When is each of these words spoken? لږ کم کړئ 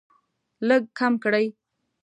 لږ 0.67 0.83
کم 0.97 1.13
کړئ 1.23 1.45